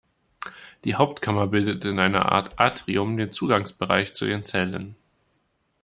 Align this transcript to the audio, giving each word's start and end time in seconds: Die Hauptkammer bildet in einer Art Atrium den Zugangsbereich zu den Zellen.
Die 0.83 0.95
Hauptkammer 0.95 1.45
bildet 1.45 1.85
in 1.85 1.99
einer 1.99 2.31
Art 2.31 2.59
Atrium 2.59 3.17
den 3.17 3.31
Zugangsbereich 3.31 4.15
zu 4.15 4.25
den 4.25 4.41
Zellen. 4.43 4.95